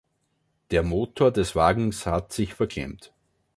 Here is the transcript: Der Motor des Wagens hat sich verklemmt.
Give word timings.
Der 0.71 0.81
Motor 0.81 1.29
des 1.29 1.55
Wagens 1.55 2.07
hat 2.07 2.33
sich 2.33 2.55
verklemmt. 2.55 3.13